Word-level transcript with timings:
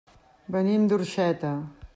Venim 0.55 0.89
d'Orxeta. 0.93 1.55